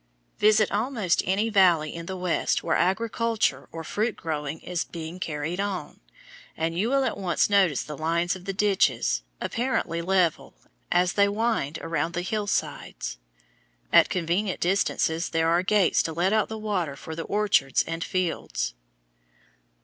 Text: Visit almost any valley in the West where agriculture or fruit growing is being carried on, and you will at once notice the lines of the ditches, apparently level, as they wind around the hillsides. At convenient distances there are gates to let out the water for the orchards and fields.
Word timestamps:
Visit 0.39 0.71
almost 0.71 1.21
any 1.27 1.49
valley 1.49 1.93
in 1.93 2.07
the 2.07 2.17
West 2.17 2.63
where 2.63 2.75
agriculture 2.75 3.67
or 3.71 3.83
fruit 3.83 4.17
growing 4.17 4.59
is 4.61 4.83
being 4.83 5.19
carried 5.19 5.59
on, 5.59 5.99
and 6.57 6.75
you 6.75 6.89
will 6.89 7.03
at 7.03 7.17
once 7.19 7.51
notice 7.51 7.83
the 7.83 7.95
lines 7.95 8.35
of 8.35 8.45
the 8.45 8.51
ditches, 8.51 9.21
apparently 9.39 10.01
level, 10.01 10.55
as 10.91 11.13
they 11.13 11.27
wind 11.29 11.77
around 11.83 12.15
the 12.15 12.23
hillsides. 12.23 13.19
At 13.93 14.09
convenient 14.09 14.59
distances 14.59 15.29
there 15.29 15.49
are 15.49 15.61
gates 15.61 16.01
to 16.01 16.13
let 16.13 16.33
out 16.33 16.49
the 16.49 16.57
water 16.57 16.95
for 16.95 17.15
the 17.15 17.21
orchards 17.25 17.83
and 17.85 18.03
fields. 18.03 18.73